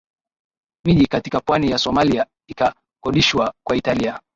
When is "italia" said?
3.75-4.21